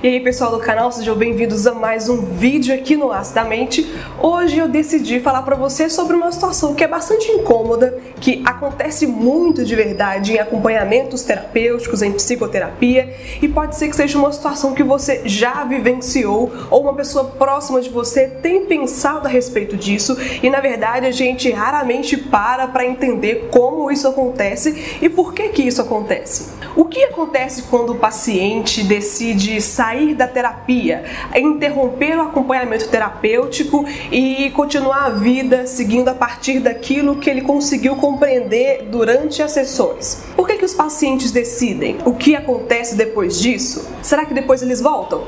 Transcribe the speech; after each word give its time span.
E 0.00 0.06
aí 0.06 0.20
pessoal 0.20 0.52
do 0.52 0.60
canal, 0.60 0.92
sejam 0.92 1.16
bem-vindos 1.16 1.66
a 1.66 1.74
mais 1.74 2.08
um 2.08 2.22
vídeo 2.22 2.72
aqui 2.72 2.94
no 2.94 3.10
Acidamente. 3.10 3.84
Hoje 4.22 4.56
eu 4.56 4.68
decidi 4.68 5.18
falar 5.18 5.42
para 5.42 5.56
você 5.56 5.90
sobre 5.90 6.14
uma 6.14 6.30
situação 6.30 6.72
que 6.72 6.84
é 6.84 6.86
bastante 6.86 7.32
incômoda, 7.32 7.98
que 8.20 8.40
acontece 8.46 9.08
muito 9.08 9.64
de 9.64 9.74
verdade 9.74 10.34
em 10.34 10.38
acompanhamentos 10.38 11.24
terapêuticos, 11.24 12.00
em 12.00 12.12
psicoterapia, 12.12 13.12
e 13.42 13.48
pode 13.48 13.74
ser 13.74 13.88
que 13.88 13.96
seja 13.96 14.16
uma 14.16 14.30
situação 14.30 14.72
que 14.72 14.84
você 14.84 15.22
já 15.24 15.64
vivenciou 15.64 16.52
ou 16.70 16.82
uma 16.82 16.94
pessoa 16.94 17.24
próxima 17.24 17.80
de 17.80 17.88
você 17.88 18.28
tem 18.28 18.66
pensado 18.66 19.26
a 19.26 19.28
respeito 19.28 19.76
disso, 19.76 20.16
e 20.40 20.48
na 20.48 20.60
verdade 20.60 21.06
a 21.06 21.10
gente 21.10 21.50
raramente 21.50 22.16
para 22.16 22.68
para 22.68 22.86
entender 22.86 23.48
como 23.50 23.90
isso 23.90 24.06
acontece 24.06 24.98
e 25.02 25.08
por 25.08 25.34
que 25.34 25.48
que 25.48 25.62
isso 25.62 25.82
acontece. 25.82 26.57
O 26.78 26.84
que 26.84 27.02
acontece 27.02 27.62
quando 27.62 27.90
o 27.90 27.96
paciente 27.96 28.84
decide 28.84 29.60
sair 29.60 30.14
da 30.14 30.28
terapia, 30.28 31.02
interromper 31.34 32.16
o 32.16 32.22
acompanhamento 32.22 32.88
terapêutico 32.88 33.84
e 34.12 34.48
continuar 34.52 35.06
a 35.06 35.10
vida 35.10 35.66
seguindo 35.66 36.08
a 36.08 36.14
partir 36.14 36.60
daquilo 36.60 37.16
que 37.16 37.28
ele 37.28 37.40
conseguiu 37.40 37.96
compreender 37.96 38.84
durante 38.84 39.42
as 39.42 39.50
sessões? 39.50 40.22
Por 40.36 40.46
que, 40.46 40.56
que 40.56 40.64
os 40.64 40.72
pacientes 40.72 41.32
decidem? 41.32 41.98
O 42.04 42.14
que 42.14 42.36
acontece 42.36 42.94
depois 42.94 43.40
disso? 43.40 43.92
Será 44.00 44.24
que 44.24 44.32
depois 44.32 44.62
eles 44.62 44.80
voltam? 44.80 45.24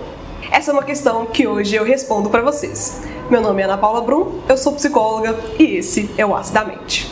Essa 0.52 0.70
é 0.70 0.72
uma 0.72 0.84
questão 0.84 1.26
que 1.26 1.48
hoje 1.48 1.74
eu 1.74 1.82
respondo 1.82 2.30
para 2.30 2.42
vocês. 2.42 3.02
Meu 3.28 3.40
nome 3.40 3.60
é 3.60 3.64
Ana 3.64 3.76
Paula 3.76 4.02
Brum, 4.02 4.38
eu 4.48 4.56
sou 4.56 4.74
psicóloga 4.74 5.36
e 5.58 5.78
esse 5.78 6.08
é 6.16 6.24
o 6.24 6.32
Acidamente. 6.32 7.09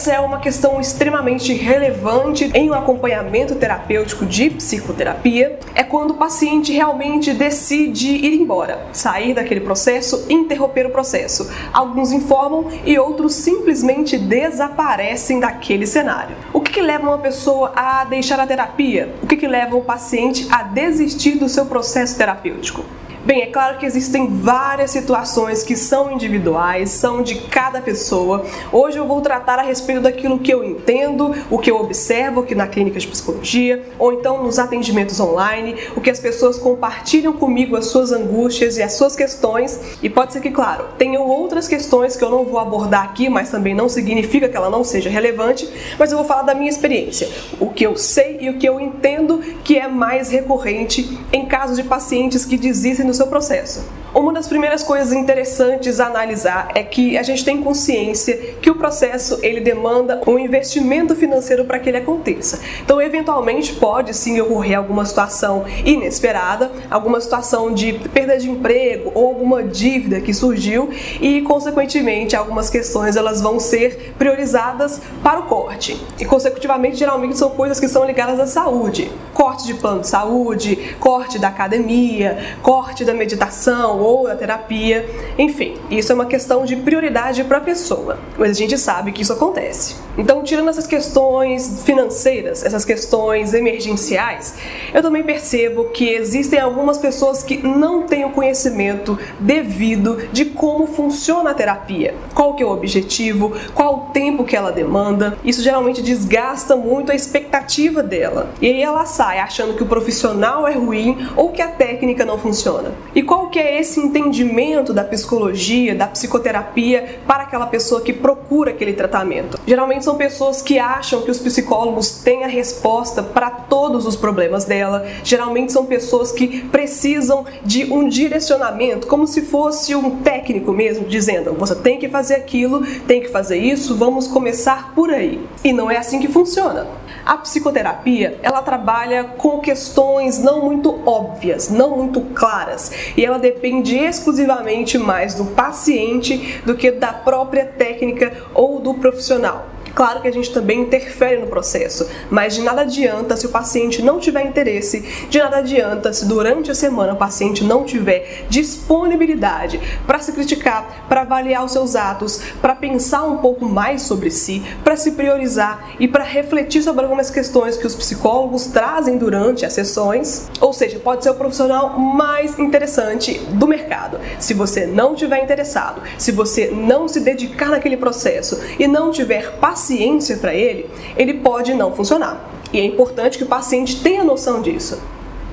Essa 0.00 0.14
é 0.14 0.20
uma 0.20 0.40
questão 0.40 0.80
extremamente 0.80 1.52
relevante 1.52 2.50
em 2.54 2.70
um 2.70 2.72
acompanhamento 2.72 3.54
terapêutico 3.56 4.24
de 4.24 4.48
psicoterapia. 4.48 5.58
É 5.74 5.84
quando 5.84 6.12
o 6.12 6.14
paciente 6.14 6.72
realmente 6.72 7.34
decide 7.34 8.08
ir 8.08 8.32
embora, 8.40 8.86
sair 8.94 9.34
daquele 9.34 9.60
processo, 9.60 10.24
interromper 10.30 10.86
o 10.86 10.90
processo. 10.90 11.52
Alguns 11.70 12.12
informam 12.12 12.68
e 12.82 12.98
outros 12.98 13.34
simplesmente 13.34 14.16
desaparecem 14.16 15.38
daquele 15.38 15.86
cenário. 15.86 16.34
O 16.50 16.62
que, 16.62 16.72
que 16.72 16.80
leva 16.80 17.06
uma 17.06 17.18
pessoa 17.18 17.70
a 17.76 18.02
deixar 18.06 18.40
a 18.40 18.46
terapia? 18.46 19.14
O 19.22 19.26
que, 19.26 19.36
que 19.36 19.46
leva 19.46 19.76
o 19.76 19.84
paciente 19.84 20.48
a 20.50 20.62
desistir 20.62 21.32
do 21.32 21.46
seu 21.46 21.66
processo 21.66 22.16
terapêutico? 22.16 22.82
Bem, 23.22 23.42
é 23.42 23.46
claro 23.46 23.76
que 23.76 23.84
existem 23.84 24.26
várias 24.26 24.92
situações 24.92 25.62
que 25.62 25.76
são 25.76 26.10
individuais, 26.10 26.88
são 26.88 27.22
de 27.22 27.34
cada 27.34 27.78
pessoa. 27.78 28.46
Hoje 28.72 28.96
eu 28.96 29.06
vou 29.06 29.20
tratar 29.20 29.58
a 29.58 29.62
respeito 29.62 30.00
daquilo 30.00 30.38
que 30.38 30.50
eu 30.50 30.64
entendo, 30.64 31.34
o 31.50 31.58
que 31.58 31.70
eu 31.70 31.76
observo 31.76 32.40
aqui 32.40 32.54
na 32.54 32.66
clínica 32.66 32.98
de 32.98 33.06
psicologia, 33.06 33.84
ou 33.98 34.14
então 34.14 34.42
nos 34.42 34.58
atendimentos 34.58 35.20
online, 35.20 35.76
o 35.94 36.00
que 36.00 36.08
as 36.08 36.18
pessoas 36.18 36.58
compartilham 36.58 37.34
comigo 37.34 37.76
as 37.76 37.86
suas 37.86 38.10
angústias 38.10 38.78
e 38.78 38.82
as 38.82 38.94
suas 38.94 39.14
questões. 39.14 39.98
E 40.02 40.08
pode 40.08 40.32
ser 40.32 40.40
que, 40.40 40.50
claro, 40.50 40.86
tenham 40.96 41.22
outras 41.26 41.68
questões 41.68 42.16
que 42.16 42.24
eu 42.24 42.30
não 42.30 42.46
vou 42.46 42.58
abordar 42.58 43.04
aqui, 43.04 43.28
mas 43.28 43.50
também 43.50 43.74
não 43.74 43.90
significa 43.90 44.48
que 44.48 44.56
ela 44.56 44.70
não 44.70 44.82
seja 44.82 45.10
relevante, 45.10 45.68
mas 45.98 46.10
eu 46.10 46.16
vou 46.16 46.26
falar 46.26 46.42
da 46.42 46.54
minha 46.54 46.70
experiência, 46.70 47.28
o 47.60 47.68
que 47.68 47.84
eu 47.84 47.96
sei 47.98 48.38
e 48.40 48.48
o 48.48 48.56
que 48.56 48.66
eu 48.66 48.80
entendo 48.80 49.42
que 49.62 49.78
é 49.78 49.86
mais 49.86 50.30
recorrente 50.30 51.18
em 51.30 51.44
casos 51.44 51.76
de 51.76 51.82
pacientes 51.82 52.46
que 52.46 52.56
desistem 52.56 53.09
no 53.10 53.14
seu 53.14 53.26
processo. 53.26 53.84
Uma 54.12 54.32
das 54.32 54.48
primeiras 54.48 54.82
coisas 54.82 55.12
interessantes 55.12 56.00
a 56.00 56.06
analisar 56.06 56.72
é 56.74 56.82
que 56.82 57.16
a 57.16 57.22
gente 57.22 57.44
tem 57.44 57.62
consciência 57.62 58.36
que 58.60 58.68
o 58.68 58.74
processo 58.74 59.38
ele 59.40 59.60
demanda 59.60 60.20
um 60.26 60.36
investimento 60.36 61.14
financeiro 61.14 61.64
para 61.64 61.78
que 61.78 61.88
ele 61.88 61.98
aconteça. 61.98 62.58
Então, 62.82 63.00
eventualmente 63.00 63.72
pode 63.74 64.12
sim 64.12 64.40
ocorrer 64.40 64.76
alguma 64.76 65.04
situação 65.04 65.64
inesperada, 65.84 66.72
alguma 66.90 67.20
situação 67.20 67.72
de 67.72 67.92
perda 68.12 68.36
de 68.36 68.50
emprego 68.50 69.12
ou 69.14 69.28
alguma 69.28 69.62
dívida 69.62 70.20
que 70.20 70.34
surgiu 70.34 70.90
e, 71.20 71.42
consequentemente, 71.42 72.34
algumas 72.34 72.68
questões 72.68 73.14
elas 73.14 73.40
vão 73.40 73.60
ser 73.60 74.12
priorizadas 74.18 75.00
para 75.22 75.38
o 75.38 75.44
corte. 75.44 76.04
E, 76.18 76.24
consecutivamente, 76.24 76.96
geralmente 76.96 77.38
são 77.38 77.50
coisas 77.50 77.78
que 77.78 77.86
são 77.86 78.04
ligadas 78.04 78.40
à 78.40 78.46
saúde. 78.46 79.08
Corte 79.32 79.66
de 79.66 79.74
plano 79.74 80.00
de 80.00 80.08
saúde, 80.08 80.96
corte 80.98 81.38
da 81.38 81.46
academia, 81.46 82.56
corte 82.60 83.04
da 83.04 83.14
meditação 83.14 83.99
ou 84.00 84.24
da 84.24 84.34
terapia, 84.34 85.08
enfim, 85.38 85.74
isso 85.90 86.12
é 86.12 86.14
uma 86.14 86.26
questão 86.26 86.64
de 86.64 86.76
prioridade 86.76 87.44
para 87.44 87.58
a 87.58 87.60
pessoa, 87.60 88.18
mas 88.38 88.50
a 88.50 88.54
gente 88.54 88.76
sabe 88.78 89.12
que 89.12 89.22
isso 89.22 89.32
acontece. 89.32 89.96
Então, 90.16 90.42
tirando 90.42 90.68
essas 90.68 90.86
questões 90.86 91.82
financeiras, 91.84 92.64
essas 92.64 92.84
questões 92.84 93.54
emergenciais, 93.54 94.54
eu 94.92 95.02
também 95.02 95.22
percebo 95.22 95.84
que 95.86 96.08
existem 96.08 96.60
algumas 96.60 96.98
pessoas 96.98 97.42
que 97.42 97.58
não 97.66 98.02
têm 98.02 98.24
o 98.24 98.30
conhecimento 98.30 99.18
devido 99.38 100.18
de 100.32 100.44
como 100.44 100.86
funciona 100.86 101.50
a 101.50 101.54
terapia, 101.54 102.14
qual 102.34 102.54
que 102.54 102.62
é 102.62 102.66
o 102.66 102.70
objetivo, 102.70 103.52
qual 103.74 103.94
o 103.94 104.00
tempo 104.12 104.44
que 104.44 104.54
ela 104.54 104.70
demanda. 104.70 105.38
Isso 105.44 105.62
geralmente 105.62 106.02
desgasta 106.02 106.76
muito 106.76 107.10
a 107.10 107.14
expectativa 107.14 108.02
dela. 108.02 108.50
E 108.60 108.66
aí 108.66 108.82
ela 108.82 109.06
sai 109.06 109.38
achando 109.38 109.74
que 109.74 109.82
o 109.82 109.86
profissional 109.86 110.68
é 110.68 110.74
ruim 110.74 111.28
ou 111.36 111.50
que 111.50 111.62
a 111.62 111.68
técnica 111.68 112.24
não 112.24 112.38
funciona. 112.38 112.92
E 113.14 113.22
qual 113.22 113.48
que 113.48 113.58
é 113.58 113.80
esse 113.80 113.89
entendimento 113.98 114.92
da 114.92 115.02
psicologia, 115.02 115.94
da 115.94 116.06
psicoterapia 116.06 117.20
para 117.26 117.44
aquela 117.44 117.66
pessoa 117.66 118.00
que 118.00 118.12
procura 118.12 118.70
aquele 118.70 118.92
tratamento? 118.92 119.58
Geralmente 119.66 120.04
são 120.04 120.16
pessoas 120.16 120.62
que 120.62 120.78
acham 120.78 121.22
que 121.22 121.30
os 121.30 121.38
psicólogos 121.38 122.10
têm 122.22 122.44
a 122.44 122.46
resposta 122.46 123.22
para 123.22 123.50
todos 123.50 124.06
os 124.06 124.16
problemas 124.16 124.64
dela. 124.64 125.06
Geralmente 125.24 125.72
são 125.72 125.86
pessoas 125.86 126.30
que 126.30 126.62
precisam 126.66 127.44
de 127.64 127.92
um 127.92 128.08
direcionamento, 128.08 129.06
como 129.06 129.26
se 129.26 129.42
fosse 129.42 129.94
um 129.94 130.18
técnico 130.18 130.72
mesmo, 130.72 131.06
dizendo: 131.06 131.54
você 131.54 131.74
tem 131.74 131.98
que 131.98 132.08
fazer 132.08 132.34
aquilo, 132.34 132.84
tem 133.06 133.20
que 133.20 133.28
fazer 133.28 133.58
isso, 133.58 133.96
vamos 133.96 134.26
começar 134.26 134.92
por 134.94 135.10
aí. 135.10 135.40
E 135.64 135.72
não 135.72 135.90
é 135.90 135.96
assim 135.96 136.20
que 136.20 136.28
funciona. 136.28 136.86
A 137.24 137.36
psicoterapia, 137.36 138.38
ela 138.42 138.62
trabalha 138.62 139.24
com 139.24 139.60
questões 139.60 140.38
não 140.38 140.64
muito 140.64 141.00
óbvias, 141.06 141.68
não 141.68 141.96
muito 141.96 142.20
claras, 142.34 142.90
e 143.16 143.24
ela 143.24 143.38
depende 143.38 143.79
exclusivamente 143.88 144.98
mais 144.98 145.34
do 145.34 145.46
paciente 145.46 146.60
do 146.64 146.74
que 146.74 146.90
da 146.90 147.12
própria 147.12 147.64
técnica 147.64 148.32
ou 148.54 148.80
do 148.80 148.94
profissional. 148.94 149.68
Claro 149.94 150.20
que 150.20 150.28
a 150.28 150.32
gente 150.32 150.52
também 150.52 150.80
interfere 150.80 151.40
no 151.40 151.46
processo, 151.46 152.08
mas 152.30 152.54
de 152.54 152.62
nada 152.62 152.82
adianta 152.82 153.36
se 153.36 153.46
o 153.46 153.50
paciente 153.50 154.02
não 154.02 154.18
tiver 154.18 154.46
interesse, 154.46 155.00
de 155.28 155.38
nada 155.38 155.58
adianta 155.58 156.12
se 156.12 156.26
durante 156.26 156.70
a 156.70 156.74
semana 156.74 157.12
o 157.12 157.16
paciente 157.16 157.64
não 157.64 157.84
tiver 157.84 158.44
disponibilidade 158.48 159.80
para 160.06 160.18
se 160.18 160.32
criticar, 160.32 161.06
para 161.08 161.22
avaliar 161.22 161.64
os 161.64 161.72
seus 161.72 161.96
atos, 161.96 162.40
para 162.60 162.74
pensar 162.74 163.24
um 163.24 163.38
pouco 163.38 163.66
mais 163.66 164.02
sobre 164.02 164.30
si, 164.30 164.62
para 164.84 164.96
se 164.96 165.12
priorizar 165.12 165.90
e 165.98 166.06
para 166.06 166.24
refletir 166.24 166.82
sobre 166.82 167.02
algumas 167.02 167.30
questões 167.30 167.76
que 167.76 167.86
os 167.86 167.94
psicólogos 167.94 168.66
trazem 168.66 169.18
durante 169.18 169.66
as 169.66 169.72
sessões. 169.72 170.48
Ou 170.60 170.72
seja, 170.72 170.98
pode 170.98 171.24
ser 171.24 171.30
o 171.30 171.34
profissional 171.34 171.98
mais 171.98 172.58
interessante 172.58 173.38
do 173.50 173.66
mercado. 173.66 174.18
Se 174.38 174.54
você 174.54 174.86
não 174.86 175.14
tiver 175.14 175.42
interessado, 175.42 176.02
se 176.16 176.32
você 176.32 176.68
não 176.68 177.08
se 177.08 177.20
dedicar 177.20 177.68
naquele 177.70 177.96
processo 177.96 178.60
e 178.78 178.86
não 178.86 179.10
tiver 179.10 179.52
paciência, 179.58 179.79
paciência 179.80 180.36
para 180.36 180.54
ele, 180.54 180.86
ele 181.16 181.34
pode 181.34 181.72
não 181.72 181.90
funcionar. 181.92 182.38
E 182.72 182.78
é 182.78 182.84
importante 182.84 183.38
que 183.38 183.44
o 183.44 183.46
paciente 183.46 184.00
tenha 184.02 184.22
noção 184.22 184.60
disso. 184.60 185.00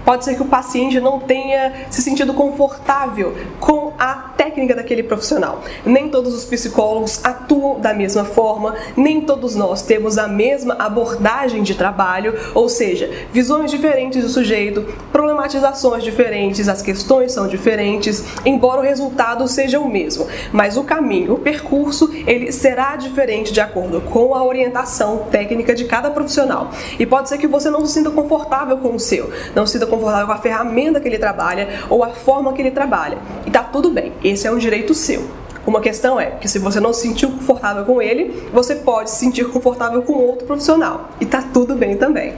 Pode 0.08 0.24
ser 0.24 0.36
que 0.36 0.42
o 0.42 0.46
paciente 0.46 1.02
não 1.02 1.20
tenha 1.20 1.86
se 1.90 2.02
sentido 2.02 2.34
confortável 2.34 3.36
com 3.60 3.92
a 4.00 4.14
técnica 4.38 4.74
daquele 4.74 5.04
profissional. 5.04 5.62
Nem 5.86 6.08
todos 6.08 6.34
os 6.34 6.46
psicólogos 6.46 7.20
atuam 7.26 7.78
da 7.82 7.94
mesma 7.94 8.24
forma, 8.24 8.74
nem 8.96 9.20
todos 9.20 9.54
nós 9.54 9.82
temos 9.82 10.18
a 10.18 10.26
mesma 10.26 10.76
abordagem 10.80 11.62
de 11.62 11.76
trabalho, 11.76 12.34
ou 12.56 12.70
seja, 12.70 13.12
visões 13.34 13.70
diferentes 13.70 14.24
do 14.24 14.30
sujeito, 14.30 14.86
problematizações 15.12 16.06
diferentes, 16.06 16.70
as 16.70 16.82
questões 16.82 17.34
são 17.34 17.46
diferentes, 17.46 18.24
embora 18.46 18.80
o 18.80 18.84
resultado 18.84 19.46
seja 19.46 19.78
o 19.78 19.90
mesmo, 19.90 20.26
mas 20.54 20.78
o 20.78 20.86
caminho, 20.86 21.34
o 21.34 21.40
percurso, 21.40 22.14
ele 22.26 22.54
será 22.54 22.96
diferente 22.96 23.52
de 23.52 23.60
acordo 23.60 24.00
com 24.00 24.34
a 24.34 24.42
orientação 24.42 25.26
técnica 25.30 25.76
de 25.76 25.84
cada 25.84 26.10
profissional. 26.12 26.72
E 26.98 27.06
pode 27.06 27.28
ser 27.28 27.38
que 27.38 27.48
você 27.48 27.70
não 27.70 27.86
se 27.86 27.92
sinta 27.92 28.10
confortável 28.10 28.78
com 28.78 28.96
o 28.96 29.00
seu, 29.00 29.30
não 29.54 29.66
se 29.66 29.74
sinta 29.74 29.97
confortável 29.98 30.28
com 30.28 30.34
a 30.34 30.38
ferramenta 30.38 31.00
que 31.00 31.08
ele 31.08 31.18
trabalha 31.18 31.68
ou 31.90 32.04
a 32.04 32.10
forma 32.10 32.54
que 32.54 32.62
ele 32.62 32.72
trabalha. 32.72 33.18
E 33.46 33.52
tá 33.52 33.64
tudo 33.64 33.90
bem, 33.90 34.14
esse 34.24 34.48
é 34.48 34.52
um 34.52 34.58
direito 34.58 34.94
seu. 34.94 35.28
Uma 35.66 35.82
questão 35.82 36.18
é 36.18 36.28
que 36.28 36.48
se 36.48 36.60
você 36.60 36.80
não 36.80 36.94
se 36.94 37.02
sentiu 37.02 37.30
confortável 37.30 37.84
com 37.84 38.02
ele, 38.02 38.48
você 38.54 38.76
pode 38.76 39.10
se 39.10 39.18
sentir 39.18 39.50
confortável 39.50 40.02
com 40.02 40.14
outro 40.14 40.48
profissional. 40.48 41.10
E 41.20 41.26
tá 41.26 41.44
tudo 41.54 41.76
bem 41.76 41.98
também. 41.98 42.36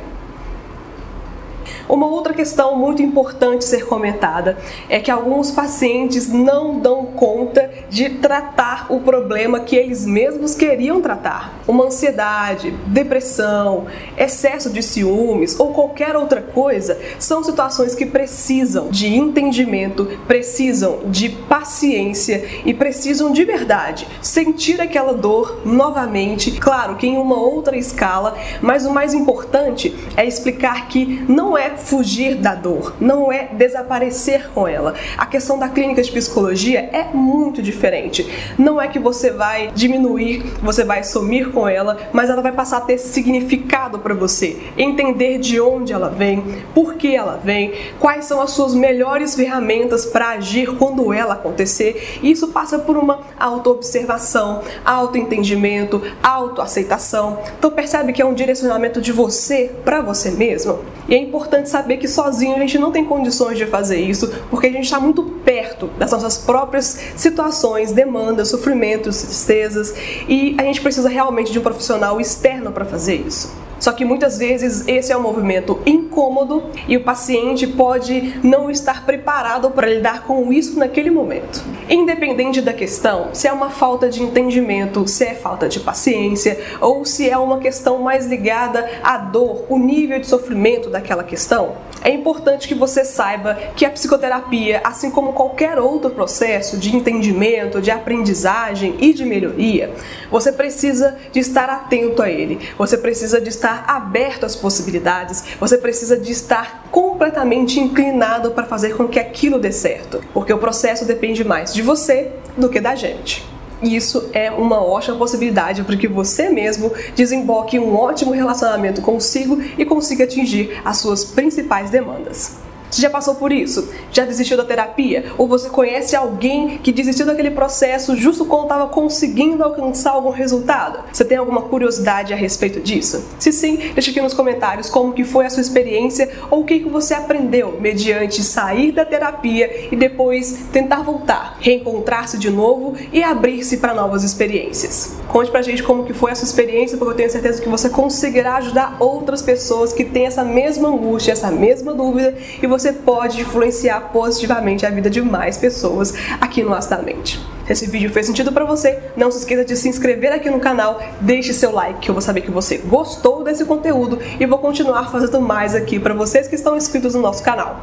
Uma 1.90 2.06
outra 2.06 2.36
questão 2.36 2.76
muito 2.78 3.02
importante 3.02 3.66
ser 3.66 3.88
comentada 3.88 4.60
é 4.88 5.00
que 5.00 5.10
alguns 5.10 5.50
pacientes 5.50 6.30
não 6.32 6.80
dão 6.80 7.04
conta 7.04 7.68
de 7.90 8.10
tratar 8.10 8.86
o 8.90 9.00
problema 9.00 9.62
que 9.62 9.76
eles 9.76 10.06
mesmos 10.06 10.54
queriam 10.54 11.02
tratar. 11.02 11.52
Uma 11.68 11.86
ansiedade, 11.86 12.70
depressão, 12.86 13.88
excesso 14.16 14.70
de 14.70 14.84
ciúmes 14.84 15.60
ou 15.60 15.74
qualquer 15.74 16.16
outra 16.16 16.44
coisa 16.44 16.96
são 17.18 17.44
situações 17.44 17.96
que 17.96 18.06
precisam 18.06 18.90
de 18.90 19.08
entendimento, 19.08 20.06
precisam 20.28 21.00
de 21.08 21.30
paciência 21.30 22.48
e 22.66 22.72
precisam 22.72 23.32
de 23.32 23.44
verdade 23.44 24.08
sentir 24.22 24.80
aquela 24.80 25.16
dor 25.16 25.62
novamente, 25.66 26.52
claro 26.52 26.98
que 26.98 27.08
em 27.08 27.18
uma 27.18 27.40
outra 27.40 27.76
escala, 27.76 28.38
mas 28.62 28.86
o 28.86 28.94
mais 28.94 29.16
importante 29.16 29.96
é 30.16 30.24
explicar 30.24 30.88
que 30.88 31.26
não 31.28 31.58
é 31.58 31.79
fugir 31.80 32.36
da 32.36 32.54
dor, 32.54 32.96
não 33.00 33.32
é 33.32 33.50
desaparecer 33.52 34.50
com 34.54 34.68
ela. 34.68 34.94
A 35.18 35.26
questão 35.26 35.58
da 35.58 35.70
clínica 35.70 36.02
de 36.02 36.12
psicologia 36.12 36.90
é 36.92 37.06
muito 37.14 37.62
diferente. 37.62 38.28
Não 38.58 38.82
é 38.82 38.88
que 38.88 39.00
você 39.00 39.32
vai 39.32 39.72
diminuir, 39.74 40.44
você 40.62 40.84
vai 40.84 41.04
sumir 41.04 41.52
com 41.52 41.68
ela, 41.68 41.98
mas 42.12 42.30
ela 42.30 42.42
vai 42.42 42.52
passar 42.52 42.78
a 42.78 42.82
ter 42.82 42.98
significado 42.98 44.00
para 44.00 44.14
você, 44.14 44.58
entender 44.78 45.38
de 45.40 45.60
onde 45.60 45.94
ela 45.94 46.10
vem, 46.10 46.44
por 46.74 46.96
que 46.96 47.16
ela 47.16 47.40
vem, 47.44 47.74
quais 48.00 48.26
são 48.26 48.42
as 48.42 48.52
suas 48.52 48.74
melhores 48.74 49.36
ferramentas 49.36 50.06
para 50.06 50.30
agir 50.30 50.76
quando 50.78 51.14
ela 51.14 51.34
acontecer. 51.34 52.20
E 52.22 52.32
isso 52.32 52.50
passa 52.50 52.80
por 52.80 52.98
uma 52.98 53.22
autoobservação, 53.40 54.62
autoentendimento, 54.86 56.02
autoaceitação. 56.22 57.40
Então 57.58 57.72
percebe 57.72 58.14
que 58.14 58.22
é 58.22 58.26
um 58.26 58.34
direcionamento 58.34 59.02
de 59.02 59.12
você 59.12 59.72
para 59.84 60.02
você 60.02 60.32
mesmo. 60.32 60.80
E 61.08 61.16
é 61.16 61.18
importante 61.18 61.69
saber 61.70 61.98
que 61.98 62.08
sozinho 62.08 62.56
a 62.56 62.60
gente 62.60 62.78
não 62.78 62.92
tem 62.92 63.06
condições 63.06 63.58
de 63.58 63.66
fazer 63.66 64.00
isso, 64.00 64.28
porque 64.50 64.68
a 64.68 64.72
gente 64.72 64.86
está 64.86 65.00
muito 65.00 65.24
perto 65.24 65.88
das 65.98 66.12
nossas 66.12 66.38
próprias 66.38 67.00
situações, 67.16 67.92
demandas, 67.92 68.50
sofrimentos, 68.50 69.22
tristezas, 69.22 69.94
e 70.28 70.56
a 70.58 70.64
gente 70.64 70.82
precisa 70.82 71.08
realmente 71.08 71.52
de 71.52 71.60
um 71.60 71.62
profissional 71.62 72.20
externo 72.20 72.72
para 72.72 72.86
fazer 72.86 73.16
isso. 73.16 73.69
Só 73.80 73.92
que 73.94 74.04
muitas 74.04 74.38
vezes 74.38 74.88
esse 74.88 75.12
é 75.12 75.18
um 75.18 75.22
movimento 75.22 75.80
incômodo 75.86 76.64
e 76.88 76.98
o 76.98 77.04
paciente 77.04 77.66
pode 77.66 78.40
não 78.44 78.70
estar 78.70 79.06
preparado 79.06 79.72
para 79.72 79.88
lidar 79.88 80.24
com 80.24 80.52
isso 80.52 80.78
naquele 80.78 81.10
momento. 81.10 81.64
Independente 81.90 82.62
da 82.62 82.74
questão, 82.74 83.30
se 83.34 83.48
é 83.48 83.54
uma 83.54 83.70
falta 83.70 84.10
de 84.10 84.22
entendimento, 84.22 85.08
se 85.08 85.24
é 85.24 85.34
falta 85.34 85.70
de 85.70 85.80
paciência 85.80 86.60
ou 86.82 87.06
se 87.06 87.30
é 87.30 87.38
uma 87.38 87.60
questão 87.60 88.00
mais 88.00 88.26
ligada 88.28 88.90
à 89.04 89.18
dor, 89.18 89.66
o 89.70 89.78
nível 89.78 90.20
de 90.20 90.28
sofrimento 90.28 90.90
daquela 90.90 91.24
questão, 91.24 91.76
é 92.04 92.10
importante 92.10 92.68
que 92.68 92.76
você 92.76 93.04
saiba 93.04 93.56
que 93.76 93.86
a 93.86 93.90
psicoterapia, 93.90 94.82
assim 94.84 95.12
como 95.12 95.34
qualquer 95.34 95.78
outro 95.80 96.10
processo 96.10 96.78
de 96.78 96.96
entendimento, 96.96 97.82
de 97.82 97.92
aprendizagem 97.92 98.96
e 99.00 99.14
de 99.14 99.26
melhoria, 99.26 99.92
você 100.32 100.52
precisa 100.52 101.18
de 101.32 101.40
estar 101.40 101.70
atento 101.70 102.22
a 102.22 102.30
ele, 102.30 102.60
você 102.78 102.98
precisa 102.98 103.42
de 103.42 103.50
estar 103.50 103.86
aberto 103.88 104.46
às 104.46 104.56
possibilidades, 104.56 105.44
você 105.60 105.78
precisa 105.78 106.18
de 106.18 106.32
estar 106.32 106.88
completamente 106.92 107.80
inclinado 107.80 108.52
para 108.52 108.66
fazer 108.66 108.96
com 108.96 109.08
que 109.08 109.20
aquilo 109.20 109.60
dê 109.60 109.72
certo, 109.72 110.22
porque 110.34 110.54
o 110.54 110.58
processo 110.58 111.06
depende 111.06 111.44
mais 111.44 111.74
de 111.74 111.82
você 111.82 112.32
do 112.58 112.70
que 112.70 112.80
da 112.80 112.96
gente. 112.96 113.59
Isso 113.82 114.30
é 114.34 114.52
uma 114.52 114.84
ótima 114.84 115.18
possibilidade 115.18 115.84
para 115.84 115.96
que 115.96 116.08
você 116.08 116.50
mesmo 116.50 116.92
desemboque 117.16 117.80
um 117.80 117.96
ótimo 117.96 118.32
relacionamento 118.32 119.02
consigo 119.02 119.62
e 119.78 119.86
consiga 119.86 120.26
atingir 120.26 120.82
as 120.84 120.98
suas 120.98 121.24
principais 121.24 121.90
demandas. 121.90 122.69
Você 122.90 123.02
já 123.02 123.10
passou 123.10 123.36
por 123.36 123.52
isso? 123.52 123.90
Já 124.12 124.26
desistiu 124.26 124.58
da 124.58 124.66
terapia? 124.66 125.26
Ou 125.38 125.48
você 125.48 125.70
conhece 125.70 126.16
alguém 126.16 126.80
que 126.80 126.92
desistiu 126.92 127.26
daquele 127.26 127.52
processo 127.52 128.16
justo 128.16 128.46
quando 128.46 128.64
estava 128.64 128.88
conseguindo 128.88 129.64
alcançar 129.64 130.12
algum 130.12 130.32
resultado? 130.32 131.04
Você 131.12 131.24
tem 131.24 131.38
alguma 131.38 131.64
curiosidade 131.64 132.34
a 132.34 132.36
respeito 132.36 132.80
disso? 132.80 133.24
Se 133.38 133.52
sim, 133.52 133.78
deixa 133.94 134.10
aqui 134.10 134.22
nos 134.22 134.34
comentários 134.34 134.90
como 134.90 135.14
que 135.14 135.24
foi 135.24 135.46
a 135.46 135.50
sua 135.50 135.62
experiência 135.62 136.30
ou 136.50 136.62
o 136.62 136.66
que, 136.66 136.80
que 136.80 136.90
você 136.90 137.14
aprendeu 137.14 137.78
mediante 137.80 138.44
sair 138.44 138.92
da 138.92 139.06
terapia 139.06 139.90
e 139.92 139.96
depois 139.96 140.66
tentar 140.72 141.04
voltar, 141.04 141.58
reencontrar-se 141.60 142.38
de 142.38 142.50
novo 142.50 142.96
e 143.14 143.22
abrir-se 143.22 143.78
para 143.78 143.94
novas 143.94 144.24
experiências. 144.24 145.19
Conte 145.30 145.52
pra 145.52 145.62
gente 145.62 145.84
como 145.84 146.04
que 146.04 146.12
foi 146.12 146.32
a 146.32 146.36
sua 146.36 146.46
experiência, 146.46 146.98
porque 146.98 147.14
eu 147.14 147.18
tenho 147.18 147.30
certeza 147.30 147.62
que 147.62 147.70
você 147.70 147.88
conseguirá 147.88 148.56
ajudar 148.56 148.98
outras 149.00 149.44
pessoas 149.44 149.94
que 149.94 150.04
têm 150.04 150.26
essa 150.26 150.44
mesma 150.44 150.90
angústia, 150.90 151.34
essa 151.34 151.52
mesma 151.52 151.94
dúvida 151.94 152.34
e 152.62 152.66
você 152.66 152.92
pode 152.92 153.40
influenciar 153.40 154.10
positivamente 154.12 154.88
a 154.88 154.90
vida 154.90 155.08
de 155.08 155.22
mais 155.22 155.56
pessoas 155.56 156.16
aqui 156.42 156.64
no 156.64 156.74
Acidamente. 156.74 157.40
Se 157.68 157.74
esse 157.74 157.88
vídeo 157.88 158.10
fez 158.10 158.26
sentido 158.26 158.52
para 158.52 158.66
você, 158.66 158.98
não 159.16 159.30
se 159.30 159.38
esqueça 159.38 159.64
de 159.64 159.78
se 159.78 159.88
inscrever 159.88 160.34
aqui 160.34 160.50
no 160.50 160.60
canal, 160.60 161.00
deixe 161.22 161.54
seu 161.54 161.72
like, 161.72 162.00
que 162.00 162.10
eu 162.10 162.16
vou 162.16 162.22
saber 162.24 162.42
que 162.42 162.50
você 162.50 162.78
gostou 162.78 163.44
desse 163.44 163.64
conteúdo 163.66 164.18
e 164.40 164.46
vou 164.48 164.58
continuar 164.58 165.12
fazendo 165.12 165.40
mais 165.40 165.76
aqui 165.76 166.00
para 166.00 166.16
vocês 166.16 166.48
que 166.48 166.56
estão 166.56 166.76
inscritos 166.76 167.14
no 167.14 167.22
nosso 167.22 167.44
canal. 167.44 167.82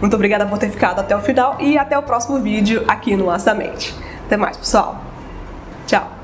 Muito 0.00 0.14
obrigada 0.14 0.46
por 0.46 0.56
ter 0.58 0.70
ficado 0.70 1.00
até 1.00 1.16
o 1.16 1.20
final 1.20 1.56
e 1.58 1.76
até 1.76 1.98
o 1.98 2.02
próximo 2.04 2.38
vídeo 2.38 2.84
aqui 2.86 3.16
no 3.16 3.28
Acidamente. 3.28 3.92
Até 4.26 4.36
mais, 4.36 4.56
pessoal. 4.56 5.00
Tchau. 5.88 6.15